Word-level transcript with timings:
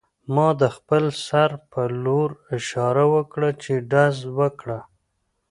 ما 0.35 0.47
د 0.61 0.63
خپل 0.75 1.03
سر 1.25 1.49
په 1.71 1.81
لور 2.03 2.29
اشاره 2.57 3.05
وکړه 3.13 3.49
چې 3.63 3.73
ډز 3.91 4.17
وکړه 4.39 4.79